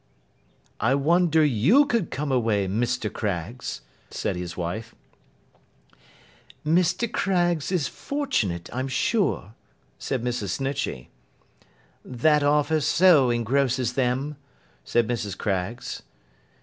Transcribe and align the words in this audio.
'I 0.79 0.95
wonder 0.95 1.45
you 1.45 1.85
could 1.85 2.09
come 2.09 2.31
away, 2.31 2.67
Mr. 2.67 3.13
Craggs,' 3.13 3.81
said 4.09 4.35
his 4.35 4.57
wife. 4.57 4.95
'Mr. 6.65 7.11
Craggs 7.11 7.71
is 7.71 7.87
fortunate, 7.87 8.67
I'm 8.73 8.87
sure!' 8.87 9.53
said 9.99 10.23
Mrs. 10.23 10.57
Snitchey. 10.57 11.09
'That 12.03 12.41
office 12.41 12.87
so 12.87 13.29
engrosses 13.29 13.95
'em,' 13.95 14.37
said 14.83 15.07
Mrs. 15.07 15.37
Craggs. 15.37 16.01